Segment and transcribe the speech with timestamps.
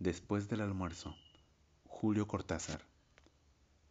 [0.00, 1.14] Después del almuerzo.
[1.84, 2.80] Julio Cortázar.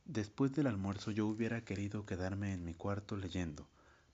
[0.05, 3.67] Después del almuerzo yo hubiera querido quedarme en mi cuarto leyendo,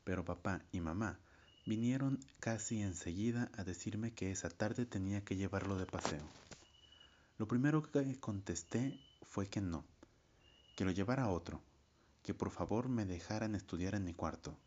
[0.04, 1.18] pero papá y mamá
[1.66, 6.28] vinieron casi enseguida a decirme que esa tarde tenía que llevarlo de paseo.
[7.38, 9.86] Lo primero que contesté fue que no,
[10.76, 11.62] que lo llevara otro,
[12.24, 14.58] que por favor me dejaran estudiar en mi cuarto.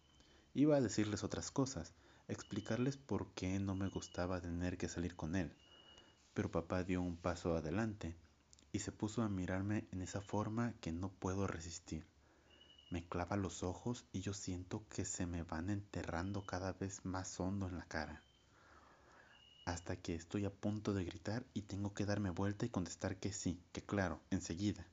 [0.54, 1.92] Iba a decirles otras cosas,
[2.26, 5.52] explicarles por qué no me gustaba tener que salir con él
[6.38, 8.14] pero papá dio un paso adelante
[8.70, 12.06] y se puso a mirarme en esa forma que no puedo resistir.
[12.90, 17.40] Me clava los ojos y yo siento que se me van enterrando cada vez más
[17.40, 18.22] hondo en la cara.
[19.64, 23.32] Hasta que estoy a punto de gritar y tengo que darme vuelta y contestar que
[23.32, 24.86] sí, que claro, enseguida.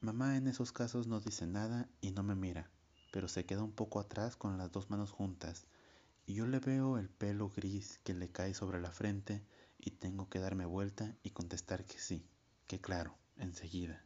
[0.00, 2.70] Mamá en esos casos no dice nada y no me mira,
[3.10, 5.66] pero se queda un poco atrás con las dos manos juntas,
[6.24, 9.42] y yo le veo el pelo gris que le cae sobre la frente
[9.78, 12.26] y tengo que darme vuelta y contestar que sí,
[12.66, 14.04] que claro, enseguida.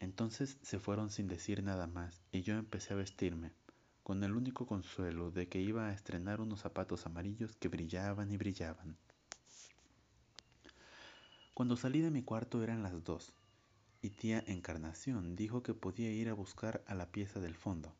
[0.00, 3.52] Entonces se fueron sin decir nada más y yo empecé a vestirme,
[4.02, 8.36] con el único consuelo de que iba a estrenar unos zapatos amarillos que brillaban y
[8.36, 8.96] brillaban.
[11.54, 13.32] Cuando salí de mi cuarto eran las dos,
[14.00, 17.94] y tía Encarnación dijo que podía ir a buscar a la pieza del fondo,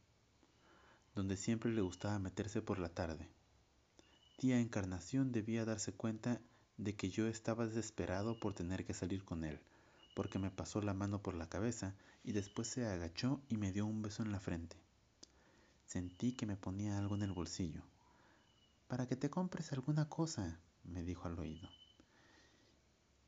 [1.15, 3.29] donde siempre le gustaba meterse por la tarde.
[4.39, 6.41] Tía Encarnación debía darse cuenta
[6.77, 9.58] de que yo estaba desesperado por tener que salir con él,
[10.14, 13.84] porque me pasó la mano por la cabeza y después se agachó y me dio
[13.84, 14.77] un beso en la frente.
[15.86, 17.83] Sentí que me ponía algo en el bolsillo.
[18.86, 21.69] Para que te compres alguna cosa, me dijo al oído.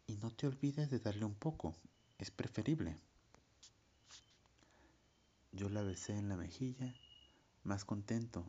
[0.07, 1.75] Y no te olvides de darle un poco,
[2.19, 2.97] es preferible.
[5.51, 6.95] Yo la besé en la mejilla,
[7.65, 8.47] más contento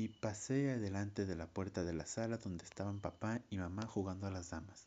[0.00, 4.26] y pasé adelante de la puerta de la sala donde estaban papá y mamá jugando
[4.26, 4.86] a las damas.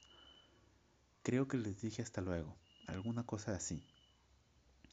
[1.22, 3.83] Creo que les dije hasta luego, alguna cosa así.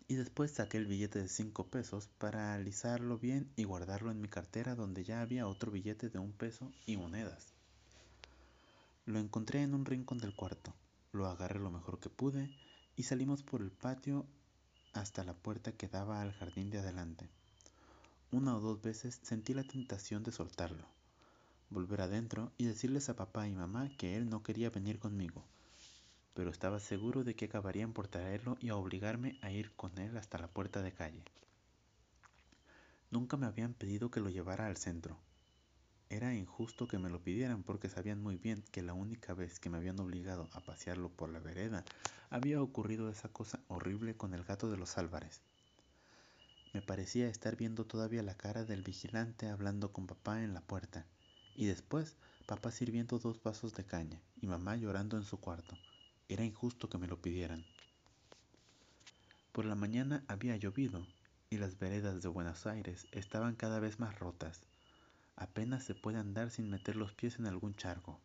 [0.09, 4.29] Y después saqué el billete de cinco pesos para alisarlo bien y guardarlo en mi
[4.29, 7.55] cartera donde ya había otro billete de un peso y monedas.
[9.07, 10.75] Lo encontré en un rincón del cuarto,
[11.13, 12.55] lo agarré lo mejor que pude
[12.95, 14.27] y salimos por el patio
[14.93, 17.31] hasta la puerta que daba al jardín de adelante.
[18.33, 20.87] Una o dos veces sentí la tentación de soltarlo,
[21.69, 25.45] volver adentro y decirles a papá y mamá que él no quería venir conmigo,
[26.33, 30.17] pero estaba seguro de que acabarían por traerlo y a obligarme a ir con él
[30.17, 31.25] hasta la puerta de calle.
[33.11, 35.19] Nunca me habían pedido que lo llevara al centro.
[36.09, 39.71] Era injusto que me lo pidieran porque sabían muy bien que la única vez que
[39.71, 41.85] me habían obligado a pasearlo por la vereda
[42.31, 45.43] había ocurrido esa cosa horrible con el gato de los Álvarez.
[46.73, 51.05] Me parecía estar viendo todavía la cara del vigilante hablando con papá en la puerta,
[51.57, 52.17] y después
[52.47, 55.77] papá sirviendo dos vasos de caña y mamá llorando en su cuarto.
[56.29, 57.65] Era injusto que me lo pidieran.
[59.53, 61.05] Por la mañana había llovido
[61.51, 64.63] y las veredas de Buenos Aires estaban cada vez más rotas.
[65.35, 68.21] Apenas se puede andar sin meter los pies en algún charco.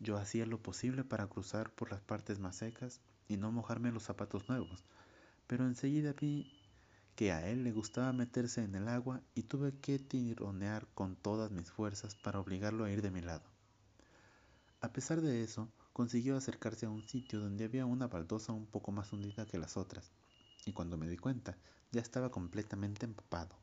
[0.00, 4.02] Yo hacía lo posible para cruzar por las partes más secas y no mojarme los
[4.02, 4.84] zapatos nuevos,
[5.46, 6.52] pero enseguida vi
[7.16, 11.50] que a él le gustaba meterse en el agua y tuve que tironear con todas
[11.50, 13.44] mis fuerzas para obligarlo a ir de mi lado.
[14.82, 18.92] A pesar de eso, consiguió acercarse a un sitio donde había una baldosa un poco
[18.92, 20.12] más hundida que las otras,
[20.66, 21.56] y cuando me di cuenta
[21.90, 23.56] ya estaba completamente empapado.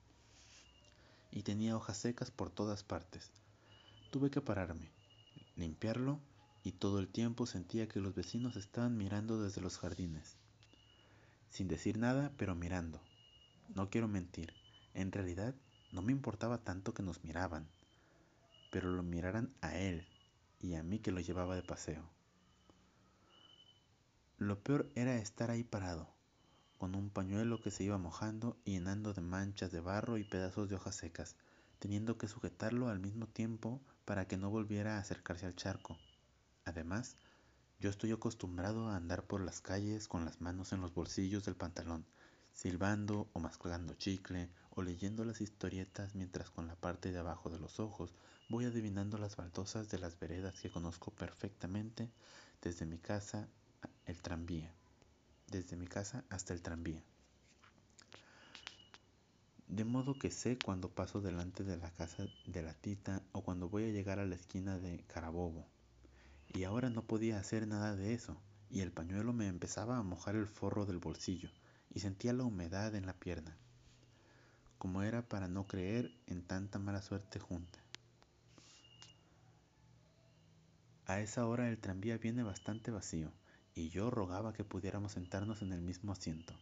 [1.30, 3.32] Y tenía hojas secas por todas partes.
[4.10, 4.92] Tuve que pararme,
[5.56, 6.20] limpiarlo,
[6.64, 10.38] y todo el tiempo sentía que los vecinos estaban mirando desde los jardines.
[11.52, 13.00] Sin decir nada, pero mirando,
[13.76, 14.54] no quiero mentir,
[14.94, 15.56] en realidad
[15.92, 17.68] no me importaba tanto que nos miraban,
[18.72, 20.08] pero lo miraran a él
[20.60, 22.10] y a mí que lo llevaba de paseo.
[24.38, 26.10] Lo peor era estar ahí parado,
[26.78, 30.70] con un pañuelo que se iba mojando y llenando de manchas de barro y pedazos
[30.70, 31.36] de hojas secas,
[31.80, 35.98] teniendo que sujetarlo al mismo tiempo para que no volviera a acercarse al charco.
[36.66, 37.16] Además,
[37.80, 41.56] yo estoy acostumbrado a andar por las calles con las manos en los bolsillos del
[41.56, 42.06] pantalón,
[42.54, 47.60] silbando o mascando chicle o leyendo las historietas mientras con la parte de abajo de
[47.60, 48.14] los ojos
[48.48, 52.10] voy adivinando las baldosas de las veredas que conozco perfectamente
[52.62, 53.48] desde mi casa
[54.06, 54.72] el tranvía.
[55.48, 57.04] Desde mi casa hasta el tranvía.
[59.68, 63.70] De modo que sé cuando paso delante de la casa de la tita o cuando
[63.70, 65.66] voy a llegar a la esquina de Carabobo.
[66.54, 68.38] Y ahora no podía hacer nada de eso
[68.70, 71.50] y el pañuelo me empezaba a mojar el forro del bolsillo
[71.94, 73.56] y sentía la humedad en la pierna,
[74.78, 77.84] como era para no creer en tanta mala suerte junta.
[81.06, 83.32] a esa hora el tranvía viene bastante vacío
[83.76, 86.54] y yo rogaba que pudiéramos sentarnos en el mismo asiento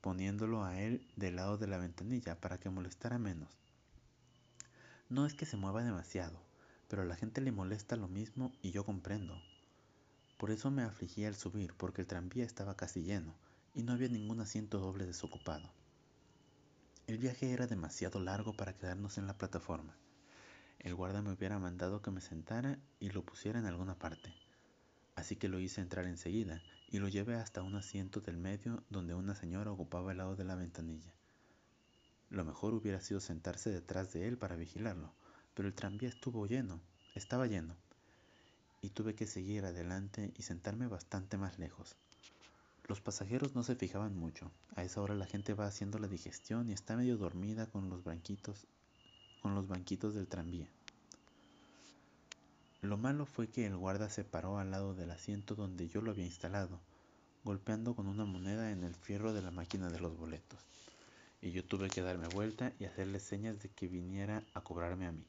[0.00, 3.48] poniéndolo a él del lado de la ventanilla para que molestara menos
[5.08, 6.38] no es que se mueva demasiado
[6.88, 9.40] pero a la gente le molesta lo mismo y yo comprendo
[10.36, 13.34] por eso me afligía al subir porque el tranvía estaba casi lleno
[13.76, 15.70] y no había ningún asiento doble desocupado.
[17.06, 19.96] El viaje era demasiado largo para quedarnos en la plataforma.
[20.80, 24.34] El guarda me hubiera mandado que me sentara y lo pusiera en alguna parte.
[25.14, 29.14] Así que lo hice entrar enseguida y lo llevé hasta un asiento del medio donde
[29.14, 31.14] una señora ocupaba el lado de la ventanilla.
[32.30, 35.12] Lo mejor hubiera sido sentarse detrás de él para vigilarlo
[35.56, 36.82] pero el tranvía estuvo lleno
[37.14, 37.74] estaba lleno
[38.82, 41.96] y tuve que seguir adelante y sentarme bastante más lejos
[42.86, 44.50] los pasajeros no se fijaban mucho.
[44.74, 48.04] A esa hora la gente va haciendo la digestión y está medio dormida con los
[48.04, 48.66] banquitos
[50.14, 50.68] del tranvía.
[52.82, 56.12] Lo malo fue que el guarda se paró al lado del asiento donde yo lo
[56.12, 56.80] había instalado
[57.44, 60.58] golpeando con una moneda en el fierro de la máquina de los boletos.
[61.40, 65.12] Y yo tuve que darme vuelta y hacerle señas de que viniera a cobrarme a
[65.12, 65.24] mí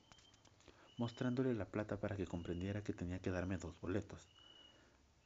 [0.98, 4.28] mostrándole la plata para que comprendiera que tenía que darme dos boletos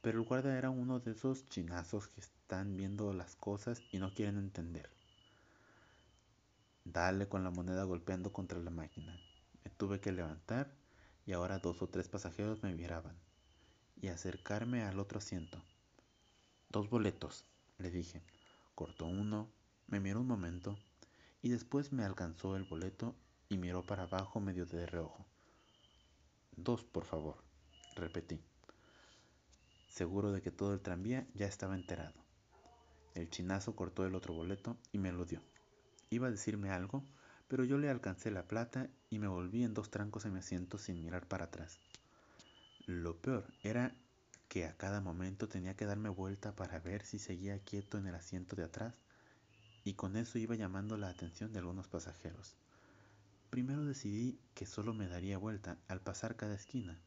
[0.02, 4.12] pero el guarda era uno de esos chinazos que están viendo las cosas y no
[4.12, 4.90] quieren entender.
[6.84, 9.16] Dale con la moneda golpeando contra la máquina.
[9.64, 10.74] Me tuve que levantar
[11.24, 13.16] y ahora dos o tres pasajeros me miraban
[14.00, 15.62] y acercarme al otro asiento.
[16.68, 17.44] Dos boletos,
[17.78, 18.22] le dije.
[18.74, 19.48] Cortó uno,
[19.86, 20.76] me miró un momento
[21.42, 23.14] y después me alcanzó el boleto
[23.48, 25.24] y miró para abajo medio de reojo.
[26.56, 27.36] Dos, por favor,
[27.94, 28.40] repetí
[29.92, 32.14] seguro de que todo el tranvía ya estaba enterado.
[33.14, 35.42] El chinazo cortó el otro boleto y me lo dio.
[36.08, 37.04] Iba a decirme algo,
[37.46, 40.78] pero yo le alcancé la plata y me volví en dos trancos en mi asiento
[40.78, 41.78] sin mirar para atrás.
[42.86, 43.94] Lo peor era
[44.48, 48.14] que a cada momento tenía que darme vuelta para ver si seguía quieto en el
[48.14, 48.94] asiento de atrás
[49.84, 52.56] y con eso iba llamando la atención de algunos pasajeros.
[53.50, 56.98] Primero decidí que solo me daría vuelta al pasar cada esquina,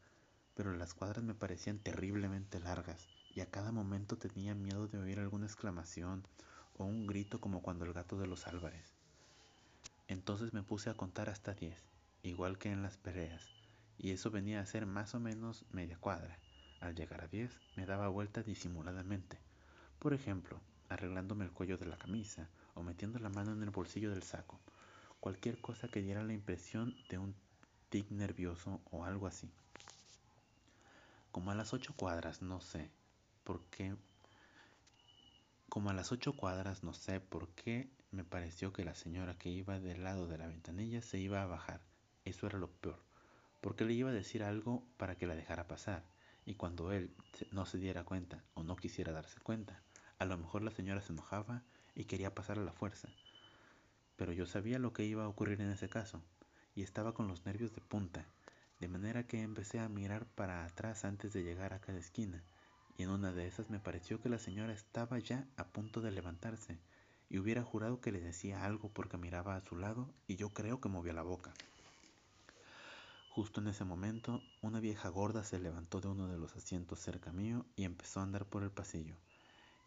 [0.56, 5.18] pero las cuadras me parecían terriblemente largas y a cada momento tenía miedo de oír
[5.18, 6.26] alguna exclamación
[6.78, 8.94] o un grito como cuando el gato de los Álvarez.
[10.08, 11.84] Entonces me puse a contar hasta diez,
[12.22, 13.50] igual que en las peleas,
[13.98, 16.38] y eso venía a ser más o menos media cuadra.
[16.80, 19.38] Al llegar a diez me daba vuelta disimuladamente,
[19.98, 20.58] por ejemplo,
[20.88, 24.58] arreglándome el cuello de la camisa o metiendo la mano en el bolsillo del saco,
[25.20, 27.34] cualquier cosa que diera la impresión de un
[27.90, 29.50] tic nervioso o algo así
[31.36, 32.90] como a las ocho cuadras, no sé
[33.44, 33.94] por qué.
[35.68, 39.50] Como a las ocho cuadras, no sé por qué me pareció que la señora que
[39.50, 41.82] iba del lado de la ventanilla se iba a bajar.
[42.24, 43.02] Eso era lo peor,
[43.60, 46.06] porque le iba a decir algo para que la dejara pasar.
[46.46, 47.14] Y cuando él
[47.52, 49.82] no se diera cuenta o no quisiera darse cuenta,
[50.18, 53.08] a lo mejor la señora se enojaba y quería pasar a la fuerza.
[54.16, 56.22] Pero yo sabía lo que iba a ocurrir en ese caso,
[56.74, 58.24] y estaba con los nervios de punta
[58.80, 62.42] de manera que empecé a mirar para atrás antes de llegar a cada esquina,
[62.98, 66.10] y en una de esas me pareció que la señora estaba ya a punto de
[66.10, 66.78] levantarse,
[67.28, 70.80] y hubiera jurado que le decía algo porque miraba a su lado y yo creo
[70.80, 71.52] que movía la boca.
[73.30, 77.32] Justo en ese momento, una vieja gorda se levantó de uno de los asientos cerca
[77.32, 79.14] mío y empezó a andar por el pasillo,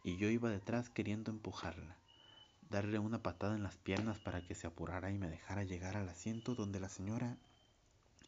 [0.03, 1.95] y yo iba detrás queriendo empujarla,
[2.69, 6.09] darle una patada en las piernas para que se apurara y me dejara llegar al
[6.09, 7.37] asiento donde la señora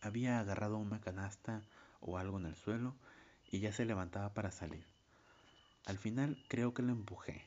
[0.01, 1.61] había agarrado una canasta
[1.99, 2.95] o algo en el suelo
[3.51, 4.85] y ya se levantaba para salir.
[5.85, 7.45] Al final creo que lo empujé.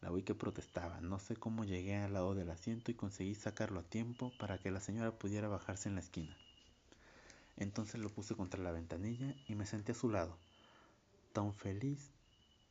[0.00, 1.00] La oí que protestaba.
[1.00, 4.70] No sé cómo llegué al lado del asiento y conseguí sacarlo a tiempo para que
[4.70, 6.36] la señora pudiera bajarse en la esquina.
[7.56, 10.36] Entonces lo puse contra la ventanilla y me senté a su lado,
[11.32, 12.10] tan feliz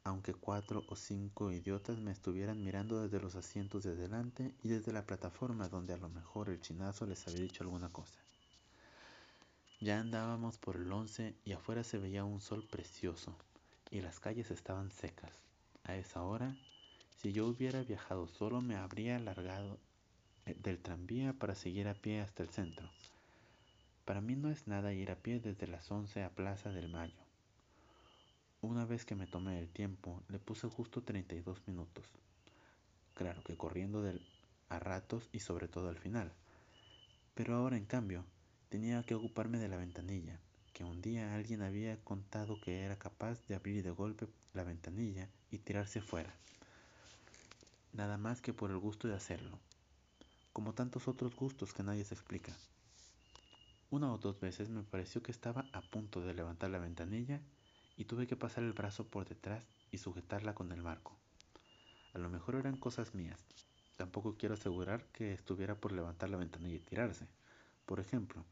[0.06, 4.94] aunque cuatro o cinco idiotas me estuvieran mirando desde los asientos de delante y desde
[4.94, 8.20] la plataforma donde a lo mejor el chinazo les había dicho alguna cosa.
[9.86, 13.38] Ya andábamos por el once y afuera se veía un sol precioso
[13.92, 15.44] y las calles estaban secas.
[15.84, 16.56] A esa hora,
[17.18, 19.78] si yo hubiera viajado solo me habría largado
[20.48, 22.90] eh, del tranvía para seguir a pie hasta el centro.
[24.06, 27.22] Para mí no es nada ir a pie desde las once a Plaza del Mayo.
[28.62, 32.06] Una vez que me tomé el tiempo, le puse justo 32 minutos.
[33.14, 34.04] Claro que corriendo
[34.70, 36.34] a ratos y sobre todo al final.
[37.36, 38.26] Pero ahora en cambio,
[38.76, 40.38] Tenía que ocuparme de la ventanilla,
[40.74, 45.30] que un día alguien había contado que era capaz de abrir de golpe la ventanilla
[45.50, 46.36] y tirarse fuera.
[47.94, 49.60] Nada más que por el gusto de hacerlo,
[50.52, 52.52] como tantos otros gustos que nadie se explica.
[53.92, 57.40] Una o dos veces me pareció que estaba a punto de levantar la ventanilla
[57.96, 61.18] y tuve que pasar el brazo por detrás y sujetarla con el marco.
[62.14, 63.40] A lo mejor eran cosas mías.
[63.96, 67.26] Tampoco quiero asegurar que estuviera por levantar la ventanilla y tirarse.
[67.86, 68.44] Por ejemplo,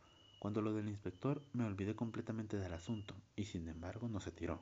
[0.44, 4.60] cuando lo del inspector me olvidé completamente del asunto y sin embargo no se tiró.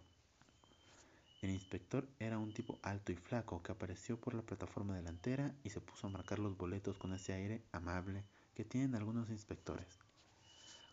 [1.41, 5.71] El inspector era un tipo alto y flaco que apareció por la plataforma delantera y
[5.71, 8.23] se puso a marcar los boletos con ese aire amable
[8.53, 9.97] que tienen algunos inspectores.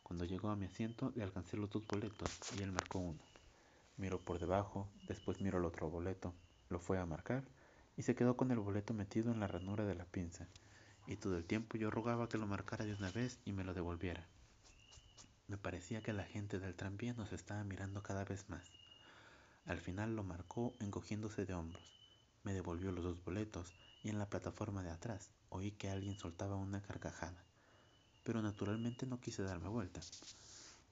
[0.03, 3.21] Cuando llegó a mi asiento le alcancé los dos boletos y él marcó uno.
[3.99, 6.33] Miró por debajo, después miró el otro boleto,
[6.71, 7.45] lo fue a marcar
[7.99, 10.49] y se quedó con el boleto metido en la ranura de la pinza.
[11.07, 13.75] Y todo el tiempo yo rogaba que lo marcara de una vez y me lo
[13.75, 14.27] devolviera.
[15.49, 18.71] Me parecía que la gente del tranvía nos estaba mirando cada vez más.
[19.65, 21.83] Al final lo marcó encogiéndose de hombros.
[22.45, 26.57] Me devolvió los dos boletos y en la plataforma de atrás oí que alguien soltaba
[26.57, 27.43] una carcajada.
[28.25, 30.03] Pero naturalmente no quise darme vuelta.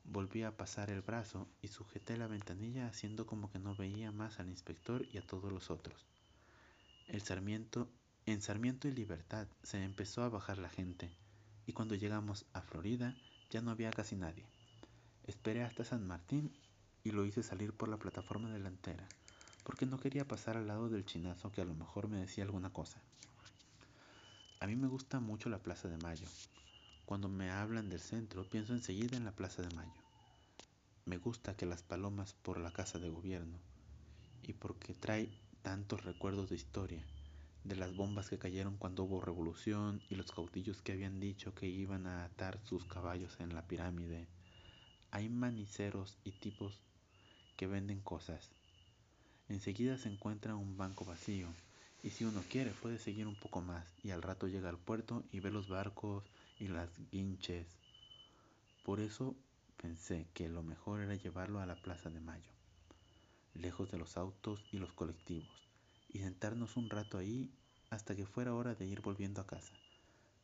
[0.05, 4.41] Volví a pasar el brazo y sujeté la ventanilla haciendo como que no veía más
[4.41, 6.07] al inspector y a todos los otros.
[7.09, 7.91] El Sarmiento,
[8.25, 11.11] en Sarmiento y Libertad se empezó a bajar la gente
[11.67, 13.15] y cuando llegamos a Florida
[13.51, 14.45] ya no había casi nadie.
[15.27, 16.51] Esperé hasta San Martín
[17.05, 19.07] y lo hice salir por la plataforma delantera,
[19.65, 22.71] porque no quería pasar al lado del chinazo que a lo mejor me decía alguna
[22.71, 23.01] cosa.
[24.61, 26.27] A mí me gusta mucho la Plaza de Mayo.
[27.05, 29.93] Cuando me hablan del centro, pienso enseguida en la Plaza de Mayo.
[31.05, 33.59] Me gusta que las palomas por la casa de gobierno
[34.43, 35.29] y porque trae
[35.63, 37.05] tantos recuerdos de historia,
[37.67, 41.67] de las bombas que cayeron cuando hubo revolución y los caudillos que habían dicho que
[41.67, 44.29] iban a atar sus caballos en la pirámide.
[45.11, 46.81] Hay maniceros y tipos
[47.57, 48.53] que venden cosas.
[49.49, 51.49] Enseguida se encuentra un banco vacío
[52.05, 55.25] y si uno quiere puede seguir un poco más y al rato llega al puerto
[55.33, 56.25] y ve los barcos
[56.61, 57.67] y las guinches.
[58.85, 59.35] Por eso
[59.77, 62.53] pensé que lo mejor era llevarlo a la Plaza de Mayo,
[63.55, 65.67] lejos de los autos y los colectivos,
[66.17, 67.51] y sentarnos un rato ahí
[67.91, 69.75] hasta que fuera hora de ir volviendo a casa.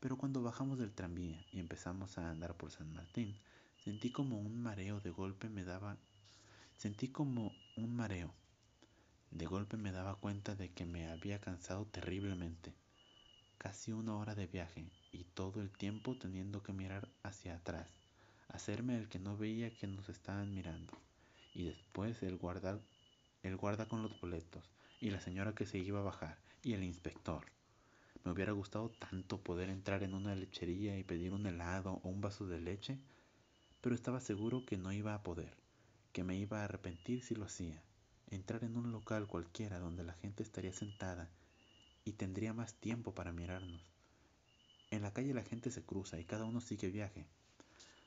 [0.01, 3.35] Pero cuando bajamos del tranvía y empezamos a andar por San Martín,
[3.83, 5.97] sentí como un mareo de golpe me daba
[6.77, 8.35] Sentí como un mareo.
[9.31, 12.75] De golpe me daba cuenta de que me había cansado terriblemente.
[13.57, 17.89] Casi una hora de viaje y todo el tiempo teniendo que mirar hacia atrás,
[18.49, 20.93] hacerme el que no veía que nos estaban mirando.
[21.55, 22.79] Y después el guarda,
[23.43, 24.69] el guarda con los boletos
[25.03, 27.45] y la señora que se iba a bajar y el inspector.
[28.25, 32.23] Me hubiera gustado tanto poder entrar en una lechería y pedir un helado o un
[32.23, 32.97] vaso de leche,
[33.83, 35.61] pero estaba seguro que no iba a poder
[36.13, 37.83] que me iba a arrepentir si lo hacía.
[38.31, 41.31] Entrar en un local cualquiera donde la gente estaría sentada
[42.05, 43.81] y tendría más tiempo para mirarnos.
[44.91, 47.27] En la calle la gente se cruza y cada uno sigue viaje.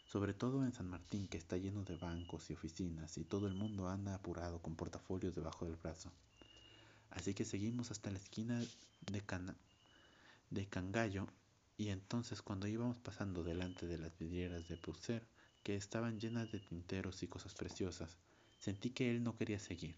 [0.06, 3.56] Sobre todo en San Martín, que está lleno de bancos y oficinas y todo el
[3.56, 6.12] mundo anda apurado con portafolios debajo del brazo.
[7.09, 9.21] Así que seguimos hasta la esquina de,
[10.50, 11.27] de Cangallo
[11.77, 15.27] y entonces cuando íbamos pasando delante de las vidrieras de Pusser,
[15.63, 18.17] que estaban llenas de tinteros y cosas preciosas,
[18.59, 19.97] sentí que él no quería seguir.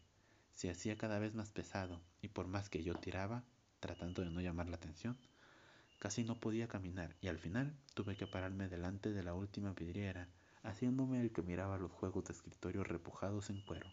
[0.54, 3.44] Se hacía cada vez más pesado y por más que yo tiraba,
[3.80, 5.18] tratando de no llamar la atención,
[6.00, 10.30] casi no podía caminar y al final tuve que pararme delante de la última vidriera,
[10.64, 13.92] haciéndome el que miraba los juegos de escritorio repujados en cuero.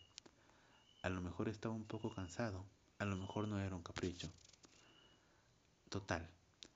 [1.03, 2.65] A lo mejor estaba un poco cansado,
[2.99, 4.31] a lo mejor no era un capricho.
[5.89, 6.29] Total,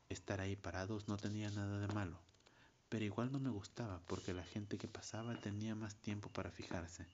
[0.08, 2.18] estar ahí parados no tenía nada de malo
[2.88, 7.06] pero igual no me gustaba porque la gente que pasaba tenía más tiempo para fijarse.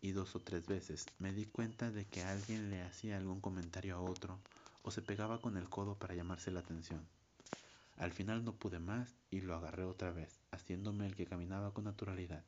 [0.00, 3.96] Y dos o tres veces me di cuenta de que alguien le hacía algún comentario
[3.96, 4.38] a otro
[4.82, 7.00] o se pegaba con el codo para llamarse la atención.
[7.96, 11.84] Al final no pude más y lo agarré otra vez, haciéndome el que caminaba con
[11.84, 12.44] naturalidad.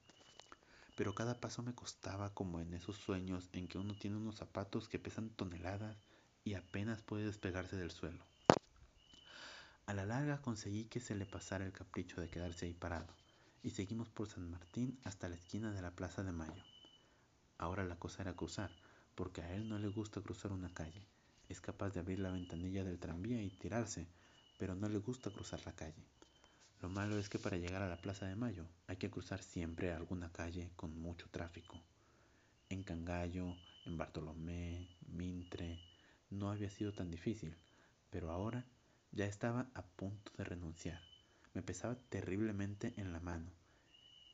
[1.00, 4.86] Pero cada paso me costaba como en esos sueños en que uno tiene unos zapatos
[4.86, 5.96] que pesan toneladas
[6.44, 8.22] y apenas puede despegarse del suelo.
[9.86, 13.14] A la larga conseguí que se le pasara el capricho de quedarse ahí parado,
[13.62, 16.64] y seguimos por San Martín hasta la esquina de la Plaza de Mayo.
[17.56, 18.70] Ahora la cosa era cruzar,
[19.14, 21.06] porque a él no le gusta cruzar una calle.
[21.48, 24.06] Es capaz de abrir la ventanilla del tranvía y tirarse,
[24.58, 26.04] pero no le gusta cruzar la calle.
[26.80, 29.92] Lo malo es que para llegar a la Plaza de Mayo hay que cruzar siempre
[29.92, 31.78] alguna calle con mucho tráfico.
[32.70, 35.78] En Cangallo, en Bartolomé, Mintre,
[36.30, 37.54] no había sido tan difícil,
[38.08, 38.64] pero ahora
[39.12, 41.00] ya estaba a punto de renunciar.
[41.52, 43.52] Me pesaba terriblemente en la mano.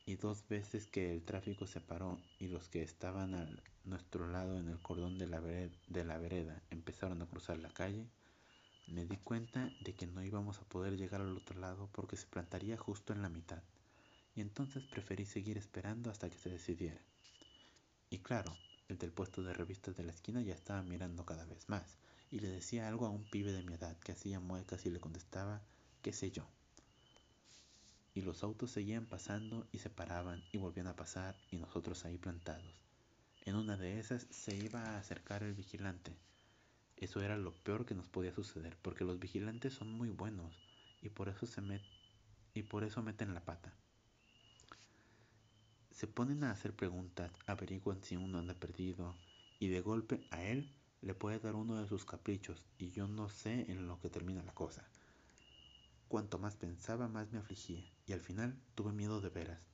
[0.05, 3.49] Y dos veces que el tráfico se paró y los que estaban a
[3.83, 7.69] nuestro lado en el cordón de la, vereda, de la vereda empezaron a cruzar la
[7.69, 8.07] calle,
[8.87, 10.21] me di cuenta de que no
[10.55, 13.61] a poder llegar al otro lado porque se plantaría justo en la mitad.
[14.35, 17.01] y entonces preferí seguir esperando hasta que se decidiera.
[18.09, 18.55] Y claro,
[18.87, 21.97] el del puesto de revistas de la esquina ya estaba mirando cada vez más,
[22.31, 24.99] y le decía algo a un pibe de mi edad que hacía muecas y le
[24.99, 25.61] contestaba,
[26.01, 26.47] qué sé yo.
[28.13, 32.17] Y los autos seguían pasando y se paraban y volvían a pasar y nosotros ahí
[32.17, 32.81] plantados.
[33.45, 36.15] En una de esas se iba a acercar el vigilante.
[36.97, 40.51] Eso era lo peor que nos podía suceder, porque los vigilantes son muy buenos
[41.01, 41.83] y por eso se met
[42.55, 43.71] y por eso meten la pata.
[45.91, 49.15] Se ponen a hacer preguntas, averiguan si uno anda perdido
[49.59, 53.29] y de golpe a él le puede dar uno de sus caprichos y yo no
[53.29, 54.83] sé en lo que termina la cosa.
[56.07, 59.67] Cuanto más pensaba, más me afligía y al final tuve miedo de veras.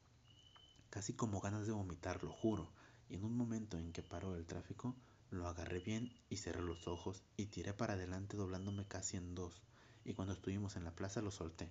[0.89, 2.74] Casi como ganas de vomitar, lo juro,
[3.08, 4.96] y en un momento en que paró el tráfico,
[5.34, 9.62] lo agarré bien y cerré los ojos y tiré para adelante doblándome casi en dos,
[10.06, 11.70] y cuando estuvimos en la plaza lo solté.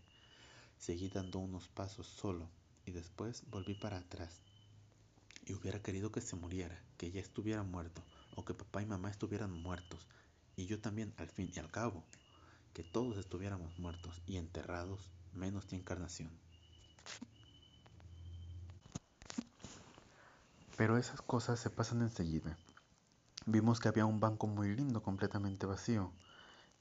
[0.78, 2.48] Seguí dando unos pasos solo,
[2.84, 4.42] y después volví para atrás.
[5.46, 8.02] Y hubiera querido que se muriera, que ya estuviera muerto,
[8.34, 10.06] o que papá y mamá estuvieran muertos,
[10.56, 12.04] y yo también al fin y al cabo,
[12.74, 16.30] que todos estuviéramos muertos y enterrados, menos ti encarnación.
[20.76, 22.58] Pero esas cosas se pasan enseguida.
[23.46, 26.12] Vimos que había un banco muy lindo completamente vacío,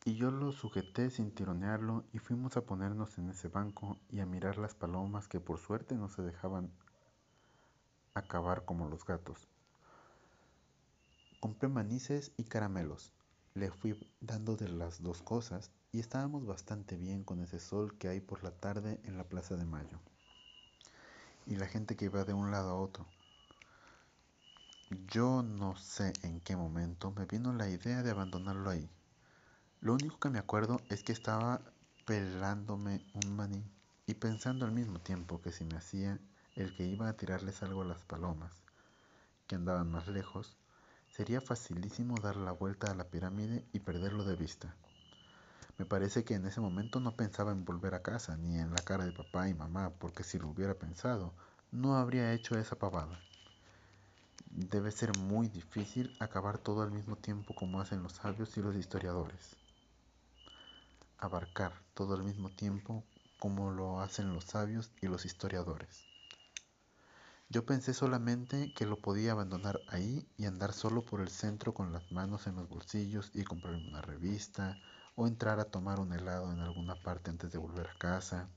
[0.06, 4.26] y yo lo sujeté sin tironearlo y fuimos a ponernos en ese banco y a
[4.26, 6.72] mirar las palomas que por suerte no se dejaban
[8.14, 9.48] acabar como los gatos.
[11.40, 13.12] Compré manices y caramelos.
[13.56, 18.08] Le fui dando de las dos cosas y estábamos bastante bien con ese sol que
[18.08, 20.00] hay por la tarde en la Plaza de Mayo.
[21.48, 23.08] Y la gente que iba de un lado a otro.
[25.08, 28.90] Yo no sé en qué momento me vino la idea de abandonarlo ahí
[29.82, 31.60] lo único que me acuerdo es que estaba
[32.06, 33.66] pelándome un maní
[34.06, 36.20] y pensando al mismo tiempo que si me hacía
[36.56, 38.62] el que iba a tirarles algo a las palomas,
[39.48, 40.56] que andaban más lejos,
[41.10, 44.76] sería facilísimo dar la vuelta a la pirámide y perderlo de vista.
[45.80, 48.84] Me parece que en ese momento no pensaba en volver a casa ni en la
[48.84, 51.34] cara de papá y mamá, porque si lo hubiera pensado,
[51.72, 53.20] no habría hecho esa pavada.
[54.54, 58.76] Debe ser muy difícil acabar todo al mismo tiempo como hacen los sabios y los
[58.76, 59.58] historiadores
[61.22, 63.06] abarcar todo al mismo tiempo
[63.40, 66.08] como lo hacen los sabios y los historiadores.
[67.50, 71.92] Yo pensé solamente que lo podía abandonar ahí y andar solo por el centro con
[71.92, 74.80] las manos en los bolsillos y comprarme una revista
[75.16, 78.50] o entrar a tomar un helado en alguna parte antes de volver a casa.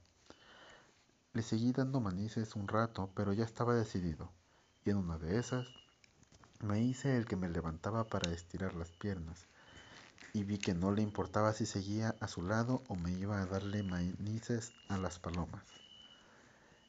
[1.32, 4.30] Le seguí dando manices un rato, pero ya estaba decidido,
[4.84, 5.66] y en una de esas
[6.60, 9.46] me hice el que me levantaba para estirar las piernas
[10.32, 13.46] y vi que no le importaba si seguía a su lado o me iba a
[13.46, 15.64] darle manices a las palomas.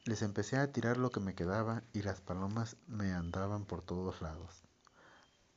[0.05, 4.21] Les empecé a tirar lo que me quedaba y las palomas me andaban por todos
[4.21, 4.63] lados,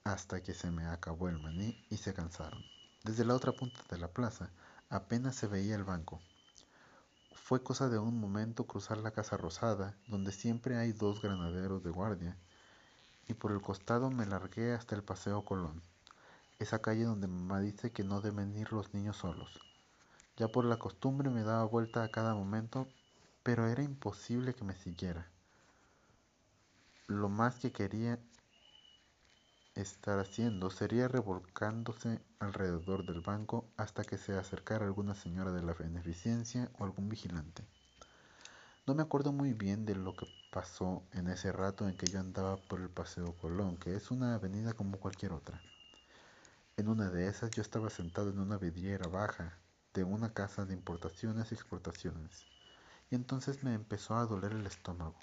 [0.04, 2.62] hasta que se me acabó el maní y se cansaron.
[3.04, 4.50] Desde la otra punta de la plaza
[4.90, 6.20] apenas se veía el banco.
[7.32, 11.90] Fue cosa de un momento cruzar la casa rosada, donde siempre hay dos granaderos de
[11.90, 12.36] guardia,
[13.28, 15.82] y por el costado me largué hasta el Paseo Colón
[16.58, 19.60] esa calle donde mamá dice que no deben ir los niños solos.
[20.36, 22.88] Ya por la costumbre me daba vuelta a cada momento,
[23.44, 25.30] pero era imposible que me siguiera.
[27.06, 28.18] Lo más que quería
[29.76, 35.74] estar haciendo sería revolcándose alrededor del banco hasta que se acercara alguna señora de la
[35.74, 37.64] beneficencia o algún vigilante.
[38.86, 42.20] No me acuerdo muy bien de lo que pasó en ese rato en que yo
[42.20, 45.60] andaba por el Paseo Colón, que es una avenida como cualquier otra.
[46.76, 49.58] En una de esas yo estaba sentado en una vidriera baja
[49.94, 52.46] de una casa de importaciones y exportaciones,
[53.10, 55.16] y entonces me empezó a doler el estómago.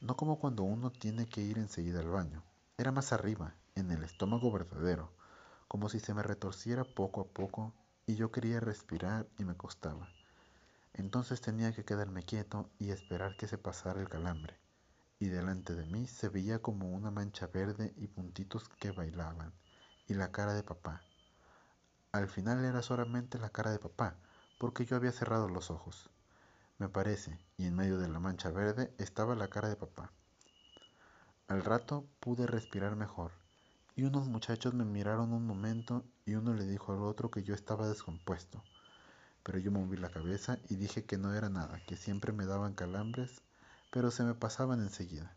[0.00, 2.42] No como cuando uno tiene que ir enseguida al baño,
[2.76, 5.10] era más arriba, en el estómago verdadero,
[5.68, 7.72] como si se me retorciera poco a poco
[8.06, 10.08] y yo quería respirar y me costaba.
[10.94, 14.58] Entonces tenía que quedarme quieto y esperar que se pasara el calambre,
[15.18, 19.52] y delante de mí se veía como una mancha verde y puntitos que bailaban
[20.06, 21.02] y la cara de papá.
[22.12, 24.16] Al final era solamente la cara de papá,
[24.58, 26.10] porque yo había cerrado los ojos.
[26.78, 30.12] Me parece, y en medio de la mancha verde estaba la cara de papá.
[31.48, 33.32] Al rato pude respirar mejor,
[33.94, 37.54] y unos muchachos me miraron un momento y uno le dijo al otro que yo
[37.54, 38.62] estaba descompuesto.
[39.42, 42.74] Pero yo moví la cabeza y dije que no era nada, que siempre me daban
[42.74, 43.42] calambres,
[43.90, 45.36] pero se me pasaban enseguida.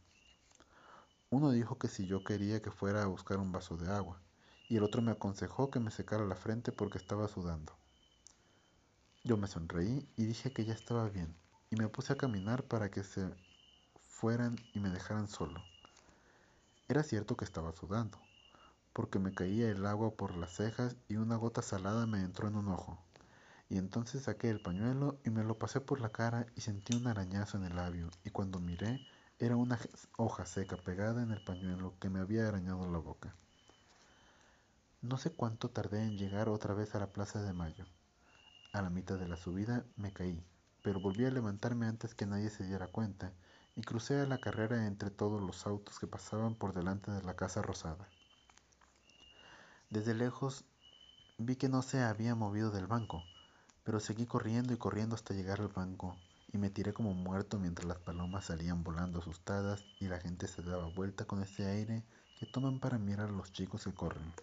[1.30, 4.22] Uno dijo que si yo quería que fuera a buscar un vaso de agua,
[4.70, 7.76] y el otro me aconsejó que me secara la frente porque estaba sudando.
[9.24, 11.36] Yo me sonreí y dije que ya estaba bien,
[11.72, 13.28] y me puse a caminar para que se
[14.08, 15.62] fueran y me dejaran solo.
[16.88, 18.20] Era cierto que estaba sudando,
[18.94, 22.56] porque me caía el agua por las cejas y una gota salada me entró en
[22.56, 23.05] un ojo.
[23.70, 27.08] Y entonces saqué el pañuelo y me lo pasé por la cara y sentí un
[27.08, 29.00] arañazo en el labio y cuando miré
[29.40, 29.80] era una
[30.18, 33.36] hoja seca pegada en el pañuelo que me había arañado la boca.
[35.02, 37.86] No sé cuánto tardé en llegar otra vez a la Plaza de Mayo.
[38.72, 40.44] A la mitad de la subida me caí,
[40.82, 43.34] pero volví a levantarme antes que nadie se diera cuenta
[43.76, 47.36] y crucé a la carrera entre todos los autos que pasaban por delante de la
[47.36, 48.08] Casa Rosada.
[49.90, 50.66] Desde lejos
[51.38, 53.24] vi que no se había movido del banco,
[53.86, 56.18] pero seguí corriendo y corriendo hasta llegar al banco
[56.52, 60.64] y me tiré como muerto mientras las palomas salían volando asustadas y la gente se
[60.64, 62.04] daba vuelta con ese aire
[62.40, 64.34] que toman para mirar a los chicos que corren,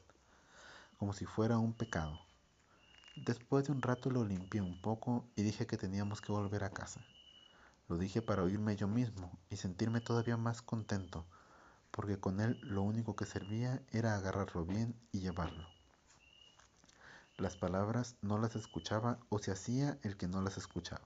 [0.96, 2.20] como si fuera un pecado.
[3.16, 6.70] Después de un rato lo limpié un poco y dije que teníamos que volver a
[6.70, 7.04] casa.
[7.88, 11.26] Lo dije para oírme yo mismo y sentirme todavía más contento,
[11.90, 15.81] porque con él lo único que servía era agarrarlo bien y llevarlo.
[17.42, 21.02] Las palabras no las escuchaba o se hacía el que no las escuchaba.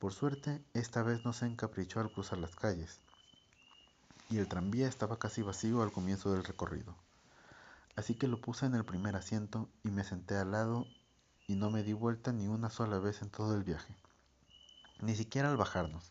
[0.00, 2.98] Por suerte, esta vez no se encaprichó al cruzar las calles,
[4.28, 6.96] y el tranvía estaba casi vacío al comienzo del recorrido.
[7.94, 10.88] Así que lo puse en el primer asiento y me senté al lado
[11.46, 13.94] y no me di vuelta ni una sola vez en todo el viaje,
[15.02, 16.10] ni siquiera al bajarnos.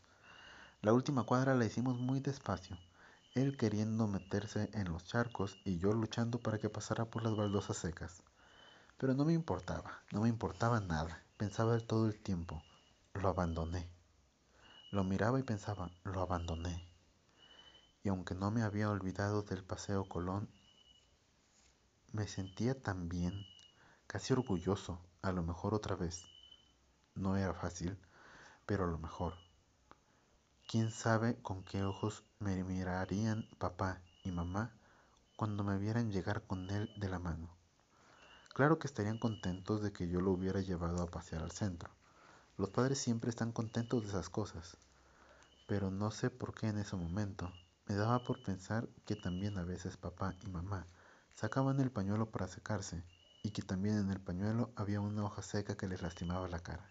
[0.81, 2.77] La última cuadra la hicimos muy despacio,
[3.35, 7.75] él queriendo meterse en los charcos y yo luchando para que pasara por las baldosas
[7.75, 8.23] secas.
[8.97, 12.63] Pero no me importaba, no me importaba nada, pensaba todo el tiempo,
[13.13, 13.87] lo abandoné.
[14.89, 16.83] Lo miraba y pensaba, lo abandoné.
[18.03, 20.49] Y aunque no me había olvidado del paseo Colón,
[22.11, 23.45] me sentía tan bien,
[24.07, 26.25] casi orgulloso, a lo mejor otra vez.
[27.13, 27.99] No era fácil,
[28.65, 29.35] pero a lo mejor.
[30.67, 34.75] ¿Quién sabe con qué ojos me mirarían papá y mamá
[35.35, 37.57] cuando me vieran llegar con él de la mano?
[38.57, 41.91] Claro que estarían contentos de que yo lo hubiera llevado a pasear al centro
[42.57, 44.77] los padres siempre están contentos de esas cosas,
[45.67, 47.53] pero no sé por qué en ese momento
[47.85, 50.87] me daba por pensar que también a veces papá y mamá
[51.35, 53.03] sacaban el pañuelo para secarse
[53.43, 56.89] y que también en el pañuelo había una hoja seca que les lastimaba la cara.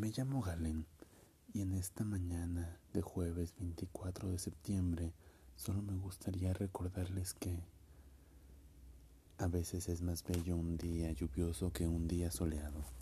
[0.00, 0.86] Me llamo Galen
[1.52, 5.12] y en esta mañana de jueves 24 de septiembre
[5.54, 7.62] solo me gustaría recordarles que
[9.42, 13.01] a veces es más bello un día lluvioso que un día soleado.